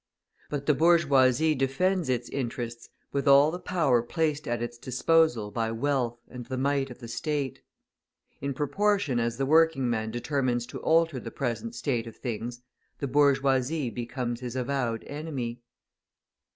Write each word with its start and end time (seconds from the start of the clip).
But 0.49 0.65
the 0.65 0.73
bourgeoisie 0.73 1.53
defends 1.53 2.09
its 2.09 2.27
interests 2.29 2.89
with 3.11 3.27
all 3.27 3.51
the 3.51 3.59
power 3.59 4.01
placed 4.01 4.47
at 4.47 4.59
its 4.59 4.79
disposal 4.79 5.51
by 5.51 5.71
wealth 5.71 6.17
and 6.27 6.43
the 6.43 6.57
might 6.57 6.89
of 6.89 6.97
the 6.97 7.07
State. 7.07 7.61
In 8.41 8.55
proportion 8.55 9.19
as 9.19 9.37
the 9.37 9.45
working 9.45 9.87
man 9.87 10.09
determines 10.09 10.65
to 10.65 10.79
alter 10.79 11.19
the 11.19 11.29
present 11.29 11.75
state 11.75 12.07
of 12.07 12.15
things, 12.15 12.61
the 12.97 13.07
bourgeois 13.07 13.61
becomes 13.93 14.39
his 14.39 14.55
avowed 14.55 15.03
enemy. 15.03 15.61